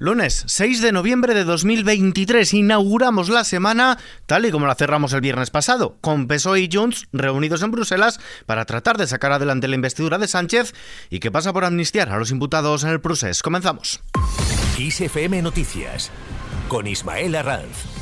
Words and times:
Lunes 0.00 0.44
6 0.46 0.80
de 0.80 0.92
noviembre 0.92 1.34
de 1.34 1.42
2023 1.42 2.54
inauguramos 2.54 3.28
la 3.28 3.42
semana 3.42 3.98
tal 4.26 4.46
y 4.46 4.52
como 4.52 4.68
la 4.68 4.76
cerramos 4.76 5.12
el 5.12 5.20
viernes 5.20 5.50
pasado, 5.50 5.98
con 6.00 6.28
PSOE 6.28 6.60
y 6.60 6.68
Junts 6.72 7.08
reunidos 7.12 7.62
en 7.62 7.72
Bruselas 7.72 8.20
para 8.46 8.64
tratar 8.64 8.96
de 8.96 9.08
sacar 9.08 9.32
adelante 9.32 9.66
la 9.66 9.74
investidura 9.74 10.18
de 10.18 10.28
Sánchez 10.28 10.72
y 11.10 11.18
que 11.18 11.32
pasa 11.32 11.52
por 11.52 11.64
amnistiar 11.64 12.10
a 12.10 12.16
los 12.16 12.30
imputados 12.30 12.84
en 12.84 12.90
el 12.90 13.00
proceso. 13.00 13.40
Comenzamos. 13.42 14.00
ISFM 14.78 15.42
Noticias 15.42 16.12
con 16.68 16.86
Ismael 16.86 17.34
Arranz. 17.34 17.97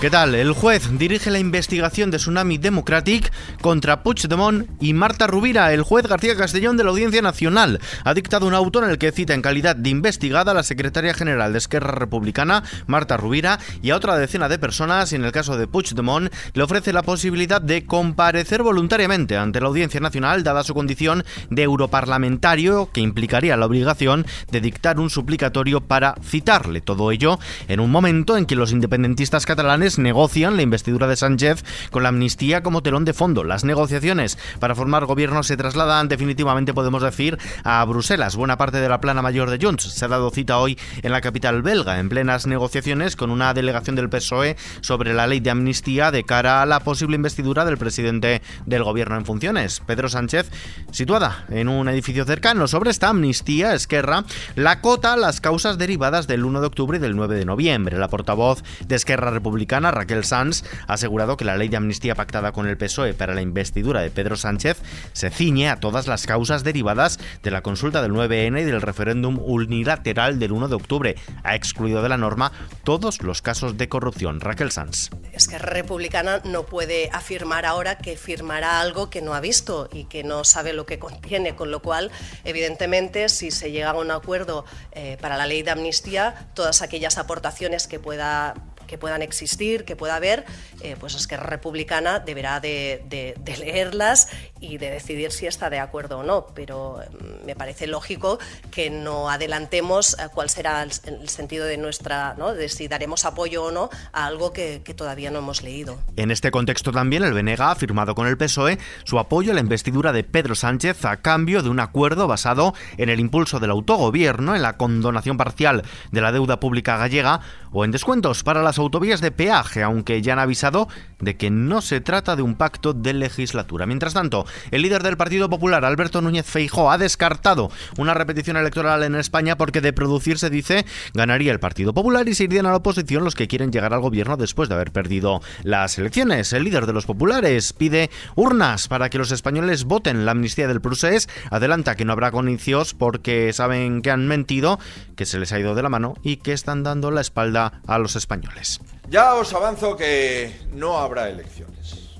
¿Qué 0.00 0.08
tal? 0.08 0.34
El 0.34 0.52
juez 0.52 0.88
dirige 0.98 1.30
la 1.30 1.38
investigación 1.38 2.10
de 2.10 2.16
Tsunami 2.16 2.56
Democratic 2.56 3.30
contra 3.60 4.02
Puigdemont 4.02 4.66
y 4.80 4.94
Marta 4.94 5.26
Rubira. 5.26 5.74
El 5.74 5.82
juez 5.82 6.06
García 6.06 6.34
Castellón 6.34 6.78
de 6.78 6.84
la 6.84 6.90
Audiencia 6.90 7.20
Nacional 7.20 7.80
ha 8.02 8.14
dictado 8.14 8.46
un 8.46 8.54
auto 8.54 8.82
en 8.82 8.88
el 8.88 8.96
que 8.96 9.12
cita 9.12 9.34
en 9.34 9.42
calidad 9.42 9.76
de 9.76 9.90
investigada 9.90 10.52
a 10.52 10.54
la 10.54 10.62
secretaria 10.62 11.12
general 11.12 11.52
de 11.52 11.58
Esquerra 11.58 11.92
Republicana, 11.92 12.62
Marta 12.86 13.18
Rubira, 13.18 13.58
y 13.82 13.90
a 13.90 13.96
otra 13.96 14.16
decena 14.16 14.48
de 14.48 14.58
personas 14.58 15.12
y 15.12 15.16
en 15.16 15.24
el 15.26 15.32
caso 15.32 15.58
de 15.58 15.66
Puigdemont 15.66 16.32
le 16.54 16.62
ofrece 16.62 16.94
la 16.94 17.02
posibilidad 17.02 17.60
de 17.60 17.84
comparecer 17.84 18.62
voluntariamente 18.62 19.36
ante 19.36 19.60
la 19.60 19.66
Audiencia 19.66 20.00
Nacional 20.00 20.42
dada 20.42 20.64
su 20.64 20.72
condición 20.72 21.24
de 21.50 21.64
europarlamentario 21.64 22.88
que 22.90 23.02
implicaría 23.02 23.58
la 23.58 23.66
obligación 23.66 24.24
de 24.50 24.62
dictar 24.62 24.98
un 24.98 25.10
suplicatorio 25.10 25.82
para 25.82 26.14
citarle. 26.24 26.80
Todo 26.80 27.12
ello 27.12 27.38
en 27.68 27.80
un 27.80 27.90
momento 27.90 28.38
en 28.38 28.46
que 28.46 28.56
los 28.56 28.72
independentistas 28.72 29.44
catalanes 29.44 29.89
negocian 29.98 30.56
la 30.56 30.62
investidura 30.62 31.06
de 31.06 31.16
Sánchez 31.16 31.64
con 31.90 32.02
la 32.02 32.10
amnistía 32.10 32.62
como 32.62 32.82
telón 32.82 33.04
de 33.04 33.12
fondo. 33.12 33.44
Las 33.44 33.64
negociaciones 33.64 34.38
para 34.58 34.74
formar 34.74 35.06
gobierno 35.06 35.42
se 35.42 35.56
trasladan 35.56 36.08
definitivamente, 36.08 36.74
podemos 36.74 37.02
decir, 37.02 37.38
a 37.64 37.84
Bruselas. 37.84 38.36
Buena 38.36 38.56
parte 38.56 38.80
de 38.80 38.88
la 38.88 39.00
plana 39.00 39.22
mayor 39.22 39.50
de 39.50 39.64
Junts 39.64 39.84
se 39.84 40.04
ha 40.04 40.08
dado 40.08 40.30
cita 40.30 40.58
hoy 40.58 40.78
en 41.02 41.12
la 41.12 41.20
capital 41.20 41.62
belga, 41.62 41.98
en 41.98 42.08
plenas 42.08 42.46
negociaciones 42.46 43.16
con 43.16 43.30
una 43.30 43.54
delegación 43.54 43.96
del 43.96 44.08
PSOE 44.08 44.56
sobre 44.80 45.14
la 45.14 45.26
ley 45.26 45.40
de 45.40 45.50
amnistía 45.50 46.10
de 46.10 46.24
cara 46.24 46.62
a 46.62 46.66
la 46.66 46.80
posible 46.80 47.16
investidura 47.16 47.64
del 47.64 47.78
presidente 47.78 48.42
del 48.66 48.84
gobierno 48.84 49.16
en 49.16 49.24
funciones, 49.24 49.80
Pedro 49.86 50.08
Sánchez, 50.08 50.50
situada 50.90 51.44
en 51.50 51.68
un 51.68 51.88
edificio 51.88 52.24
cercano. 52.24 52.68
Sobre 52.68 52.90
esta 52.90 53.08
amnistía, 53.08 53.74
Esquerra 53.74 54.24
la 54.54 54.80
cota 54.80 55.16
las 55.16 55.40
causas 55.40 55.78
derivadas 55.78 56.26
del 56.26 56.44
1 56.44 56.60
de 56.60 56.66
octubre 56.66 56.98
y 56.98 57.00
del 57.00 57.16
9 57.16 57.36
de 57.36 57.44
noviembre. 57.44 57.98
La 57.98 58.08
portavoz 58.08 58.62
de 58.86 58.96
Esquerra 58.96 59.30
Republicana 59.30 59.79
Raquel 59.90 60.24
Sanz, 60.24 60.64
ha 60.86 60.94
asegurado 60.94 61.36
que 61.36 61.44
la 61.44 61.56
ley 61.56 61.68
de 61.68 61.76
amnistía 61.76 62.14
pactada 62.14 62.52
con 62.52 62.66
el 62.66 62.76
PSOE 62.76 63.14
para 63.14 63.34
la 63.34 63.40
investidura 63.40 64.00
de 64.00 64.10
Pedro 64.10 64.36
Sánchez 64.36 64.76
se 65.12 65.30
ciñe 65.30 65.70
a 65.70 65.80
todas 65.80 66.06
las 66.06 66.26
causas 66.26 66.64
derivadas 66.64 67.18
de 67.42 67.50
la 67.50 67.62
consulta 67.62 68.02
del 68.02 68.12
9N 68.12 68.60
y 68.60 68.64
del 68.64 68.82
referéndum 68.82 69.38
unilateral 69.38 70.38
del 70.38 70.52
1 70.52 70.68
de 70.68 70.74
octubre. 70.74 71.16
Ha 71.42 71.54
excluido 71.54 72.02
de 72.02 72.08
la 72.08 72.18
norma 72.18 72.52
todos 72.84 73.22
los 73.22 73.42
casos 73.42 73.78
de 73.78 73.88
corrupción. 73.88 74.40
Raquel 74.40 74.70
Sanz. 74.70 75.10
Es 75.32 75.48
que 75.48 75.58
Republicana 75.58 76.40
no 76.44 76.66
puede 76.66 77.08
afirmar 77.12 77.64
ahora 77.64 77.98
que 77.98 78.16
firmará 78.16 78.80
algo 78.80 79.10
que 79.10 79.22
no 79.22 79.34
ha 79.34 79.40
visto 79.40 79.88
y 79.92 80.04
que 80.04 80.24
no 80.24 80.44
sabe 80.44 80.72
lo 80.72 80.86
que 80.86 80.98
contiene, 80.98 81.54
con 81.54 81.70
lo 81.70 81.80
cual, 81.80 82.10
evidentemente, 82.44 83.28
si 83.28 83.50
se 83.50 83.70
llega 83.70 83.90
a 83.90 83.94
un 83.94 84.10
acuerdo 84.10 84.64
eh, 84.92 85.16
para 85.20 85.36
la 85.36 85.46
ley 85.46 85.62
de 85.62 85.70
amnistía, 85.70 86.48
todas 86.54 86.82
aquellas 86.82 87.18
aportaciones 87.18 87.86
que 87.86 87.98
pueda 87.98 88.54
que 88.90 88.98
puedan 88.98 89.22
existir, 89.22 89.84
que 89.84 89.94
pueda 89.94 90.16
haber, 90.16 90.44
eh, 90.80 90.96
pues 90.98 91.14
es 91.14 91.28
que 91.28 91.36
Republicana 91.36 92.18
deberá 92.18 92.58
de, 92.58 93.36
leerlas 93.60 94.28
y 94.60 94.78
de 94.78 94.90
decidir 94.90 95.30
si 95.30 95.46
está 95.46 95.70
de 95.70 95.78
acuerdo 95.78 96.18
o 96.18 96.22
no. 96.24 96.48
Pero 96.56 96.98
mm, 96.98 97.46
me 97.46 97.54
parece 97.54 97.86
lógico 97.86 98.40
que 98.72 98.90
no 98.90 99.30
adelantemos 99.30 100.14
eh, 100.14 100.26
cuál 100.34 100.50
será 100.50 100.82
el, 100.82 101.28
sentido 101.28 101.66
de 101.66 101.76
nuestra, 101.76 102.34
¿no? 102.36 102.52
de 102.52 102.68
si 102.68 102.88
daremos 102.88 103.24
apoyo 103.24 103.66
o 103.66 103.70
no 103.70 103.90
a 104.12 104.26
algo 104.26 104.52
que, 104.52 104.80
todavía 104.96 105.30
no 105.30 105.38
hemos 105.38 105.62
leído. 105.62 106.00
En 106.16 106.32
este 106.32 106.50
contexto 106.50 106.90
también 106.90 107.22
el 107.22 107.32
Benega 107.32 107.70
ha 107.70 107.76
firmado 107.76 108.16
con 108.16 108.26
el 108.26 108.36
PSOE 108.36 108.76
su 109.04 109.20
apoyo 109.20 109.52
a 109.52 109.54
la 109.54 109.60
investidura 109.60 110.12
de 110.12 110.24
Pedro 110.24 110.56
Sánchez 110.56 111.04
a 111.04 111.18
cambio 111.18 111.62
de 111.62 111.68
un 111.68 111.78
acuerdo 111.78 112.26
basado 112.26 112.74
en 112.96 113.08
el 113.08 113.20
impulso 113.20 113.60
del 113.60 113.70
autogobierno, 113.70 114.56
en 114.56 114.62
la 114.62 114.76
condonación 114.76 115.36
parcial 115.36 115.84
de 116.10 116.20
la 116.20 116.32
deuda 116.32 116.58
pública 116.58 116.96
gallega 116.96 117.40
o 117.72 117.84
en 117.84 117.90
descuentos 117.90 118.42
para 118.42 118.62
las 118.62 118.78
autovías 118.78 119.20
de 119.20 119.30
peaje, 119.30 119.82
aunque 119.82 120.22
ya 120.22 120.32
han 120.32 120.38
avisado 120.38 120.88
de 121.20 121.36
que 121.36 121.50
no 121.50 121.80
se 121.82 122.00
trata 122.00 122.36
de 122.36 122.42
un 122.42 122.54
pacto 122.54 122.92
de 122.92 123.12
legislatura. 123.12 123.86
Mientras 123.86 124.14
tanto, 124.14 124.46
el 124.70 124.82
líder 124.82 125.02
del 125.02 125.16
Partido 125.16 125.48
Popular, 125.50 125.84
Alberto 125.84 126.20
Núñez 126.20 126.46
Feijóo, 126.46 126.90
ha 126.90 126.98
descartado 126.98 127.70
una 127.98 128.14
repetición 128.14 128.56
electoral 128.56 129.02
en 129.02 129.14
España 129.14 129.56
porque 129.56 129.80
de 129.80 129.92
producirse, 129.92 130.50
dice, 130.50 130.84
ganaría 131.14 131.52
el 131.52 131.60
Partido 131.60 131.94
Popular 131.94 132.28
y 132.28 132.34
se 132.34 132.44
irían 132.44 132.66
a 132.66 132.70
la 132.70 132.76
oposición 132.76 133.24
los 133.24 133.34
que 133.34 133.48
quieren 133.48 133.72
llegar 133.72 133.92
al 133.92 134.00
gobierno 134.00 134.36
después 134.36 134.68
de 134.68 134.74
haber 134.74 134.92
perdido 134.92 135.40
las 135.62 135.98
elecciones. 135.98 136.52
El 136.52 136.64
líder 136.64 136.86
de 136.86 136.92
los 136.92 137.06
populares 137.06 137.72
pide 137.72 138.10
urnas 138.34 138.88
para 138.88 139.10
que 139.10 139.18
los 139.18 139.30
españoles 139.30 139.84
voten 139.84 140.24
la 140.24 140.32
amnistía 140.32 140.68
del 140.68 140.80
procés. 140.80 141.28
Adelanta 141.50 141.94
que 141.94 142.04
no 142.04 142.12
habrá 142.12 142.30
conicios 142.30 142.94
porque 142.94 143.52
saben 143.52 144.02
que 144.02 144.10
han 144.10 144.26
mentido, 144.26 144.78
que 145.16 145.26
se 145.26 145.38
les 145.38 145.52
ha 145.52 145.60
ido 145.60 145.74
de 145.74 145.82
la 145.82 145.88
mano 145.88 146.14
y 146.22 146.36
que 146.38 146.52
están 146.52 146.82
dando 146.82 147.10
la 147.10 147.20
espalda 147.20 147.59
a 147.66 147.98
los 147.98 148.16
españoles. 148.16 148.80
Ya 149.08 149.34
os 149.34 149.52
avanzo 149.52 149.96
que 149.96 150.60
no 150.72 150.98
habrá 150.98 151.28
elecciones. 151.28 152.10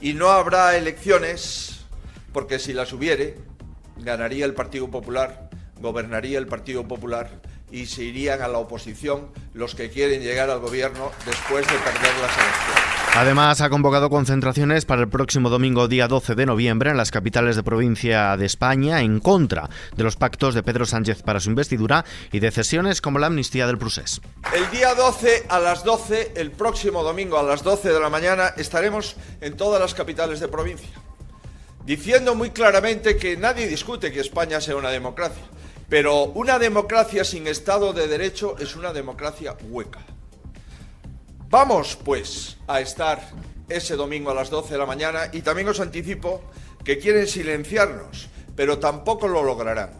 Y 0.00 0.14
no 0.14 0.30
habrá 0.30 0.76
elecciones 0.76 1.80
porque 2.32 2.58
si 2.58 2.72
las 2.72 2.92
hubiere, 2.92 3.36
ganaría 3.96 4.44
el 4.44 4.54
Partido 4.54 4.88
Popular, 4.90 5.50
gobernaría 5.80 6.38
el 6.38 6.46
Partido 6.46 6.86
Popular 6.86 7.30
y 7.70 7.86
se 7.86 8.04
irían 8.04 8.42
a 8.42 8.48
la 8.48 8.58
oposición 8.58 9.28
los 9.54 9.74
que 9.74 9.90
quieren 9.90 10.22
llegar 10.22 10.50
al 10.50 10.60
gobierno 10.60 11.10
después 11.26 11.66
de 11.66 11.74
perder 11.78 12.14
las 12.20 12.36
elecciones. 12.36 12.97
Además, 13.14 13.60
ha 13.60 13.70
convocado 13.70 14.10
concentraciones 14.10 14.84
para 14.84 15.02
el 15.02 15.08
próximo 15.08 15.50
domingo, 15.50 15.88
día 15.88 16.06
12 16.06 16.34
de 16.34 16.46
noviembre, 16.46 16.90
en 16.90 16.96
las 16.96 17.10
capitales 17.10 17.56
de 17.56 17.62
provincia 17.62 18.36
de 18.36 18.46
España, 18.46 19.00
en 19.00 19.18
contra 19.18 19.68
de 19.96 20.04
los 20.04 20.16
pactos 20.16 20.54
de 20.54 20.62
Pedro 20.62 20.86
Sánchez 20.86 21.22
para 21.22 21.40
su 21.40 21.50
investidura 21.50 22.04
y 22.30 22.38
de 22.38 22.50
cesiones 22.50 23.00
como 23.00 23.18
la 23.18 23.26
amnistía 23.26 23.66
del 23.66 23.78
Prusés. 23.78 24.20
El 24.54 24.70
día 24.70 24.94
12 24.94 25.46
a 25.48 25.58
las 25.58 25.82
12, 25.82 26.32
el 26.36 26.52
próximo 26.52 27.02
domingo 27.02 27.38
a 27.38 27.42
las 27.42 27.64
12 27.64 27.88
de 27.92 28.00
la 28.00 28.08
mañana, 28.08 28.48
estaremos 28.56 29.16
en 29.40 29.56
todas 29.56 29.80
las 29.80 29.94
capitales 29.94 30.38
de 30.38 30.48
provincia, 30.48 30.90
diciendo 31.84 32.34
muy 32.36 32.50
claramente 32.50 33.16
que 33.16 33.36
nadie 33.36 33.66
discute 33.66 34.12
que 34.12 34.20
España 34.20 34.60
sea 34.60 34.76
una 34.76 34.90
democracia, 34.90 35.42
pero 35.88 36.24
una 36.24 36.58
democracia 36.58 37.24
sin 37.24 37.48
Estado 37.48 37.92
de 37.92 38.06
Derecho 38.06 38.56
es 38.58 38.76
una 38.76 38.92
democracia 38.92 39.56
hueca. 39.68 40.00
Vamos, 41.50 41.96
pues, 42.04 42.58
a 42.66 42.82
estar 42.82 43.32
ese 43.70 43.96
domingo 43.96 44.30
a 44.30 44.34
las 44.34 44.50
12 44.50 44.72
de 44.72 44.78
la 44.78 44.84
mañana 44.84 45.30
y 45.32 45.40
también 45.40 45.68
os 45.68 45.80
anticipo 45.80 46.42
que 46.84 46.98
quieren 46.98 47.26
silenciarnos, 47.26 48.28
pero 48.54 48.78
tampoco 48.78 49.28
lo 49.28 49.42
lograrán, 49.42 49.92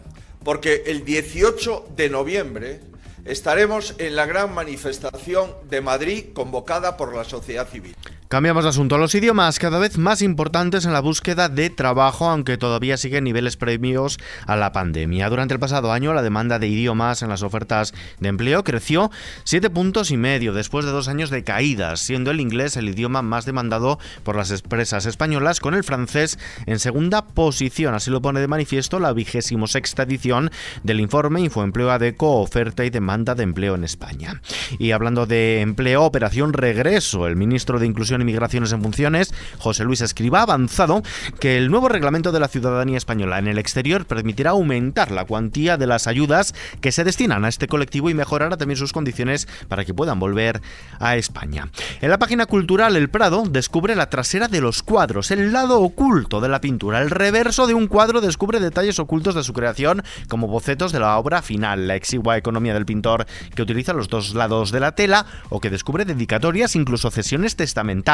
porque 0.43 0.83
el 0.85 1.03
18 1.03 1.87
de 1.95 2.09
noviembre 2.11 2.81
estaremos 3.25 3.95
en 3.97 4.15
la 4.15 4.27
gran 4.27 4.53
manifestación 4.53 5.55
de 5.67 5.81
Madrid 5.81 6.25
convocada 6.35 6.97
por 6.97 7.15
la 7.15 7.23
sociedad 7.23 7.67
civil. 7.67 7.95
Cambiamos 8.29 8.63
de 8.63 8.69
asunto. 8.69 8.99
Los 8.99 9.15
idiomas 9.15 9.57
cada 9.57 9.79
vez 9.79 9.97
más 9.97 10.21
importantes 10.21 10.85
en 10.85 10.93
la 10.93 10.99
búsqueda 10.99 11.49
de 11.49 11.71
trabajo, 11.71 12.29
aunque 12.29 12.59
todavía 12.59 12.95
siguen 12.95 13.23
niveles 13.23 13.57
previos 13.57 14.19
a 14.45 14.55
la 14.55 14.71
pandemia. 14.71 15.31
Durante 15.31 15.55
el 15.55 15.59
pasado 15.59 15.91
año, 15.91 16.13
la 16.13 16.21
demanda 16.21 16.59
de 16.59 16.67
idiomas 16.67 17.23
en 17.23 17.29
las 17.29 17.41
ofertas 17.41 17.91
de 18.19 18.29
empleo 18.29 18.63
creció 18.63 19.09
siete 19.45 19.71
puntos 19.71 20.11
y 20.11 20.17
medio 20.17 20.53
después 20.53 20.85
de 20.85 20.91
dos 20.91 21.07
años 21.07 21.31
de 21.31 21.43
caídas, 21.43 22.01
siendo 22.01 22.29
el 22.29 22.39
inglés 22.39 22.77
el 22.77 22.89
idioma 22.89 23.23
más 23.23 23.45
demandado 23.45 23.97
por 24.21 24.35
las 24.35 24.51
empresas 24.51 25.07
españolas, 25.07 25.59
con 25.59 25.73
el 25.73 25.83
francés 25.83 26.37
en 26.67 26.77
segunda 26.77 27.25
posición. 27.25 27.95
Así 27.95 28.11
lo 28.11 28.21
pone 28.21 28.41
de 28.41 28.47
manifiesto 28.47 28.99
la 28.99 29.11
vigésimo 29.11 29.65
sexta 29.65 30.03
edición 30.03 30.51
del 30.83 30.99
informe 30.99 31.41
Infoempleo 31.41 31.89
ADECO, 31.89 32.41
oferta 32.41 32.85
y 32.85 32.91
demanda 32.91 33.33
de 33.33 33.41
empleo 33.41 33.73
en 33.73 33.85
España. 33.85 34.39
Y 34.77 34.91
hablando 34.91 35.25
de 35.25 35.61
empleo, 35.61 36.03
operación 36.03 36.53
regreso, 36.53 37.25
el 37.25 37.35
ministro 37.35 37.79
de 37.79 37.87
Inclusión 37.87 38.18
y 38.21 38.25
Migraciones 38.25 38.71
en 38.71 38.81
Funciones, 38.81 39.33
José 39.57 39.83
Luis 39.83 40.01
Escriba, 40.01 40.39
ha 40.39 40.43
avanzado 40.43 41.01
que 41.39 41.57
el 41.57 41.69
nuevo 41.71 41.89
reglamento 41.89 42.31
de 42.31 42.39
la 42.39 42.47
ciudadanía 42.47 42.97
española 42.97 43.39
en 43.39 43.47
el 43.47 43.57
exterior 43.57 44.05
permitirá 44.05 44.51
aumentar 44.51 45.11
la 45.11 45.25
cuantía 45.25 45.77
de 45.77 45.87
las 45.87 46.07
ayudas 46.07 46.53
que 46.81 46.91
se 46.91 47.03
destinan 47.03 47.45
a 47.45 47.49
este 47.49 47.67
colectivo 47.67 48.09
y 48.09 48.13
mejorará 48.13 48.57
también 48.57 48.77
sus 48.77 48.93
condiciones 48.93 49.47
para 49.67 49.85
que 49.85 49.93
puedan 49.93 50.19
volver 50.19 50.61
a 50.99 51.15
España. 51.15 51.69
En 52.01 52.09
la 52.09 52.19
página 52.19 52.45
cultural 52.45 52.95
El 52.95 53.09
Prado 53.09 53.43
descubre 53.49 53.95
la 53.95 54.09
trasera 54.09 54.47
de 54.47 54.61
los 54.61 54.83
cuadros, 54.83 55.31
el 55.31 55.53
lado 55.53 55.81
oculto 55.81 56.41
de 56.41 56.49
la 56.49 56.61
pintura. 56.61 57.01
El 57.01 57.09
reverso 57.09 57.67
de 57.67 57.73
un 57.73 57.87
cuadro 57.87 58.21
descubre 58.21 58.59
detalles 58.59 58.99
ocultos 58.99 59.35
de 59.35 59.43
su 59.43 59.53
creación 59.53 60.03
como 60.27 60.47
bocetos 60.47 60.91
de 60.91 60.99
la 60.99 61.17
obra 61.17 61.41
final, 61.41 61.87
la 61.87 61.95
exigua 61.95 62.37
economía 62.37 62.73
del 62.73 62.85
pintor 62.85 63.25
que 63.55 63.61
utiliza 63.61 63.93
los 63.93 64.07
dos 64.07 64.33
lados 64.33 64.71
de 64.71 64.79
la 64.79 64.93
tela 64.93 65.25
o 65.49 65.59
que 65.59 65.69
descubre 65.69 66.05
dedicatorias, 66.05 66.75
incluso 66.75 67.11
cesiones 67.11 67.55
testamentarias 67.55 68.08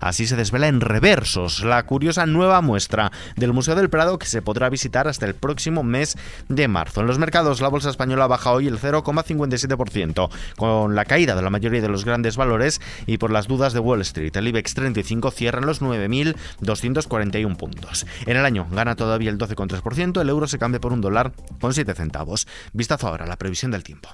Así 0.00 0.26
se 0.26 0.34
desvela 0.34 0.66
en 0.66 0.80
reversos 0.80 1.62
la 1.62 1.84
curiosa 1.84 2.26
nueva 2.26 2.60
muestra 2.62 3.12
del 3.36 3.52
Museo 3.52 3.76
del 3.76 3.88
Prado 3.88 4.18
que 4.18 4.26
se 4.26 4.42
podrá 4.42 4.68
visitar 4.68 5.06
hasta 5.06 5.24
el 5.24 5.34
próximo 5.34 5.84
mes 5.84 6.18
de 6.48 6.66
marzo. 6.66 7.00
En 7.00 7.06
los 7.06 7.20
mercados, 7.20 7.60
la 7.60 7.68
bolsa 7.68 7.90
española 7.90 8.26
baja 8.26 8.50
hoy 8.50 8.66
el 8.66 8.80
0,57%, 8.80 10.30
con 10.56 10.96
la 10.96 11.04
caída 11.04 11.36
de 11.36 11.42
la 11.42 11.50
mayoría 11.50 11.80
de 11.80 11.88
los 11.88 12.04
grandes 12.04 12.36
valores 12.36 12.80
y 13.06 13.18
por 13.18 13.30
las 13.30 13.46
dudas 13.46 13.72
de 13.72 13.78
Wall 13.78 14.00
Street. 14.00 14.36
El 14.36 14.48
IBEX 14.48 14.74
35 14.74 15.30
cierra 15.30 15.60
en 15.60 15.66
los 15.66 15.80
9.241 15.80 17.56
puntos. 17.56 18.06
En 18.26 18.36
el 18.36 18.44
año 18.44 18.66
gana 18.72 18.96
todavía 18.96 19.30
el 19.30 19.38
12,3%, 19.38 20.20
el 20.20 20.28
euro 20.28 20.48
se 20.48 20.58
cambia 20.58 20.80
por 20.80 20.92
un 20.92 21.00
dólar 21.00 21.32
con 21.60 21.72
7 21.72 21.94
centavos. 21.94 22.48
Vistazo 22.72 23.06
ahora 23.06 23.26
a 23.26 23.28
la 23.28 23.36
previsión 23.36 23.70
del 23.70 23.84
tiempo. 23.84 24.10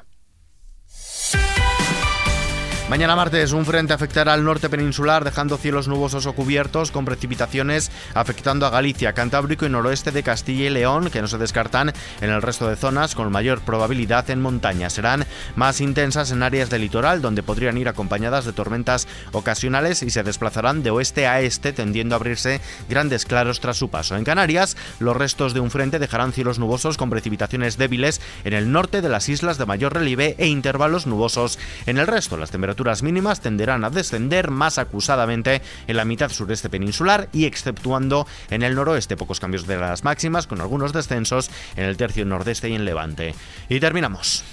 Mañana 2.89 3.17
martes 3.17 3.51
un 3.51 3.67
frente 3.67 3.93
afectará 3.93 4.33
al 4.33 4.45
norte 4.45 4.69
peninsular 4.69 5.25
dejando 5.25 5.57
cielos 5.57 5.89
nubosos 5.89 6.25
o 6.27 6.35
cubiertos 6.35 6.93
con 6.93 7.05
precipitaciones 7.05 7.91
afectando 8.15 8.65
a 8.65 8.71
Galicia, 8.71 9.13
Cantábrico 9.13 9.67
y 9.67 9.69
noroeste 9.69 10.13
de 10.13 10.23
Castilla 10.23 10.67
y 10.67 10.71
León 10.71 11.11
que 11.11 11.21
no 11.21 11.27
se 11.27 11.37
descartan 11.37 11.93
en 12.21 12.31
el 12.31 12.43
resto 12.43 12.69
de 12.69 12.77
zonas 12.77 13.17
con 13.17 13.33
mayor 13.33 13.61
probabilidad 13.63 14.31
en 14.31 14.41
montaña. 14.41 14.89
Serán 14.89 15.27
más 15.57 15.81
intensas 15.81 16.31
en 16.31 16.45
áreas 16.45 16.71
del 16.71 16.83
litoral 16.83 17.23
donde 17.23 17.43
podrían 17.43 17.77
ir 17.77 17.89
acompañadas 17.89 18.45
de 18.45 18.53
tormentas 18.53 19.09
ocasionales 19.33 20.05
y 20.05 20.11
se 20.11 20.23
desplazarán 20.23 20.85
de 20.85 20.91
oeste 20.91 21.27
a 21.27 21.41
este 21.41 21.73
tendiendo 21.73 22.15
a 22.15 22.19
abrirse 22.19 22.61
grandes 22.89 23.25
claros 23.25 23.59
tras 23.59 23.77
su 23.77 23.91
paso. 23.91 24.15
En 24.15 24.23
Canarias 24.23 24.77
los 25.01 25.17
restos 25.17 25.55
de 25.55 25.61
un 25.61 25.73
frente 25.73 25.99
dejarán 25.99 26.33
cielos 26.33 26.61
nubosos 26.61 26.99
con 26.99 27.11
precipitaciones 27.11 27.79
débiles 27.79 28.21
en 28.45 28.53
el 28.53 28.71
norte 28.71 29.03
de 29.03 29.09
las 29.09 29.29
islas 29.29 29.59
de 29.59 29.67
mayor 29.67 29.95
relieve 29.95 30.37
e 30.39 30.47
intervalos 30.47 31.09
nubosos 31.09 31.59
en 31.87 31.99
el 31.99 32.07
resto. 32.07 32.37
Las 32.37 32.53
temperaturas 32.53 32.76
temperaturas 32.77 33.03
mínimas 33.03 33.41
tenderán 33.41 33.85
a 33.85 33.91
descender 33.91 34.51
más 34.51 34.77
acusadamente 34.77 35.63
en 35.87 35.97
la 35.97 36.05
mitad 36.05 36.29
sureste 36.29 36.69
peninsular 36.69 37.31
y 37.33 37.47
exceptuando 37.47 38.27
en 38.51 38.63
el 38.63 38.75
noroeste 38.75 39.17
pocos 39.17 39.41
cambios 39.41 39.67
de 39.67 39.79
las 39.79 40.05
máximas 40.05 40.47
con 40.47 40.61
algunos 40.61 40.93
descensos 40.93 41.51
en 41.77 41.85
el 41.85 41.97
tercio 41.97 42.27
nordeste 42.27 42.69
y 42.69 42.75
en 42.75 42.85
Levante. 42.85 43.35
Y 43.71 43.81
terminamos. 43.81 44.45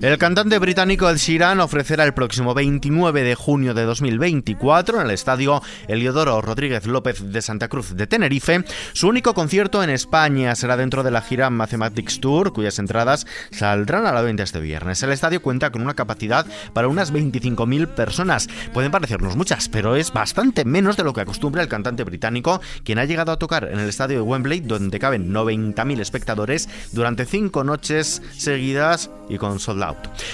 El 0.00 0.16
cantante 0.16 0.60
británico 0.60 1.10
Ed 1.10 1.16
Sheeran 1.16 1.58
ofrecerá 1.58 2.04
el 2.04 2.14
próximo 2.14 2.54
29 2.54 3.24
de 3.24 3.34
junio 3.34 3.74
de 3.74 3.82
2024 3.82 5.00
en 5.00 5.06
el 5.06 5.10
estadio 5.10 5.60
Eliodoro 5.88 6.40
Rodríguez 6.40 6.86
López 6.86 7.32
de 7.32 7.42
Santa 7.42 7.66
Cruz 7.66 7.96
de 7.96 8.06
Tenerife 8.06 8.64
su 8.92 9.08
único 9.08 9.34
concierto 9.34 9.82
en 9.82 9.90
España. 9.90 10.54
Será 10.54 10.76
dentro 10.76 11.02
de 11.02 11.10
la 11.10 11.20
gira 11.20 11.50
Mathematics 11.50 12.20
Tour, 12.20 12.52
cuyas 12.52 12.78
entradas 12.78 13.26
saldrán 13.50 14.06
a 14.06 14.12
la 14.12 14.22
venta 14.22 14.44
este 14.44 14.60
viernes. 14.60 15.02
El 15.02 15.10
estadio 15.10 15.42
cuenta 15.42 15.72
con 15.72 15.82
una 15.82 15.94
capacidad 15.94 16.46
para 16.72 16.86
unas 16.86 17.12
25.000 17.12 17.88
personas. 17.88 18.46
Pueden 18.72 18.92
parecernos 18.92 19.34
muchas, 19.34 19.68
pero 19.68 19.96
es 19.96 20.12
bastante 20.12 20.64
menos 20.64 20.96
de 20.96 21.02
lo 21.02 21.12
que 21.12 21.22
acostumbra 21.22 21.60
el 21.60 21.68
cantante 21.68 22.04
británico, 22.04 22.60
quien 22.84 23.00
ha 23.00 23.04
llegado 23.04 23.32
a 23.32 23.38
tocar 23.40 23.64
en 23.64 23.80
el 23.80 23.88
estadio 23.88 24.18
de 24.18 24.22
Wembley, 24.22 24.60
donde 24.60 25.00
caben 25.00 25.32
90.000 25.34 25.98
espectadores 25.98 26.68
durante 26.92 27.24
cinco 27.24 27.64
noches 27.64 28.22
seguidas 28.36 29.10
y 29.28 29.38
con 29.38 29.58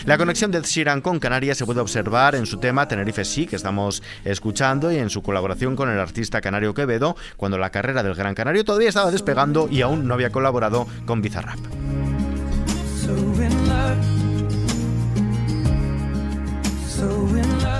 la 0.07 0.19
conexión 0.19 0.51
de 0.51 0.61
Sheeran 0.63 1.01
con 1.01 1.19
Canarias 1.19 1.59
se 1.59 1.67
puede 1.67 1.81
observar 1.81 2.35
en 2.35 2.47
su 2.47 2.59
tema 2.59 2.89
Tenerife 2.89 3.25
Sí, 3.25 3.47
que 3.47 3.57
estamos 3.57 4.03
escuchando, 4.25 4.91
y 4.93 4.97
en 4.97 5.11
su 5.11 5.23
colaboración 5.23 5.77
con 5.77 5.91
el 5.91 5.99
artista 5.99 6.41
canario 6.41 6.75
Quevedo, 6.75 7.17
cuando 7.37 7.59
la 7.59 7.71
carrera 7.71 8.03
del 8.03 8.15
Gran 8.15 8.35
Canario 8.35 8.65
todavía 8.65 8.89
estaba 8.89 9.11
despegando 9.11 9.69
y 9.71 9.83
aún 9.83 10.07
no 10.07 10.15
había 10.15 10.31
colaborado 10.31 10.87
con 11.07 11.23
Bizarrap. 11.23 11.59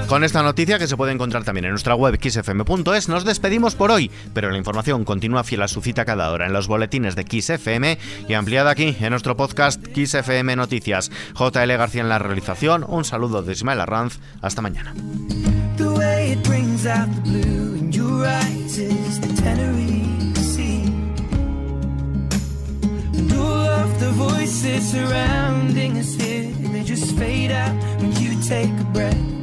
Con 0.09 0.23
esta 0.23 0.43
noticia 0.43 0.79
que 0.79 0.87
se 0.87 0.97
puede 0.97 1.13
encontrar 1.13 1.45
también 1.45 1.65
en 1.65 1.71
nuestra 1.71 1.95
web 1.95 2.19
xfm.es 2.21 3.09
nos 3.09 3.25
despedimos 3.25 3.75
por 3.75 3.91
hoy, 3.91 4.11
pero 4.35 4.51
la 4.51 4.59
información 4.59 5.05
continúa 5.05 5.45
fiel 5.45 5.63
a 5.63 5.69
su 5.69 5.81
cita 5.81 6.05
cada 6.05 6.31
hora 6.31 6.47
en 6.47 6.53
los 6.53 6.69
boletines 6.69 7.17
de 7.17 7.23
XFM 7.23 7.99
y 8.29 8.35
ampliada 8.35 8.71
aquí 8.71 8.97
en 9.01 9.11
nuestro 9.11 9.37
podcast 9.37 9.83
XFM 9.95 10.57
Noticias. 10.57 11.11
JL 11.35 11.73
García 11.77 12.03
en 12.03 12.11
la 12.11 12.19
realización, 12.19 12.85
un 12.87 13.05
saludo 13.05 13.43
de 13.43 13.53
Ismael 13.53 13.81
Arranz, 13.81 14.19
hasta 14.43 14.61
mañana. 14.63 14.95
take 28.47 28.69
a 28.79 28.85
breath 28.93 29.34